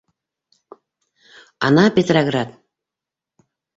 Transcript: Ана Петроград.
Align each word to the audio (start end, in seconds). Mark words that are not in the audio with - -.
Ана 1.67 1.85
Петроград. 1.95 2.49